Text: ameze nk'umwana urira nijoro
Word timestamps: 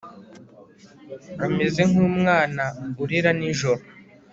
ameze 1.45 1.81
nk'umwana 1.89 2.65
urira 3.03 3.31
nijoro 3.39 3.83